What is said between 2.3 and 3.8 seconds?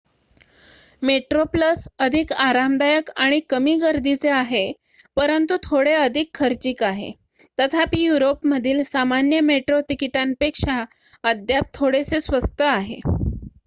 आरामदायक आणि कमी